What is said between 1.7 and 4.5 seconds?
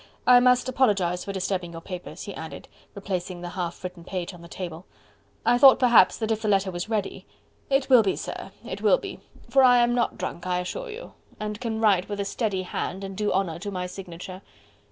your papers," he added, replacing the half written page on the